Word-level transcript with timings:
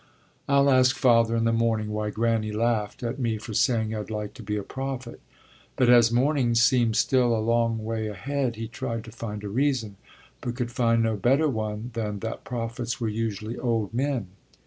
I'll 0.49 0.67
ask 0.71 0.95
Father 0.95 1.35
in 1.35 1.43
the 1.43 1.53
morning 1.53 1.91
why 1.91 2.09
Granny 2.09 2.51
laughed 2.51 3.03
at 3.03 3.19
me 3.19 3.37
for 3.37 3.53
saying 3.53 3.93
I'd 3.93 4.09
like 4.09 4.33
to 4.33 4.41
be 4.41 4.55
a 4.57 4.63
prophet. 4.63 5.21
But 5.75 5.89
as 5.91 6.11
morning 6.11 6.55
seemed 6.55 6.95
still 6.95 7.35
a 7.35 7.37
long 7.37 7.85
way 7.85 8.07
ahead 8.07 8.55
he 8.55 8.67
tried 8.67 9.03
to 9.03 9.11
find 9.11 9.43
a 9.43 9.47
reason, 9.47 9.97
but 10.41 10.55
could 10.55 10.71
find 10.71 11.03
no 11.03 11.17
better 11.17 11.47
one 11.47 11.91
than 11.93 12.17
that 12.21 12.43
prophets 12.43 12.99
were 12.99 13.09
usually 13.09 13.59
old 13.59 13.93
men. 13.93 14.29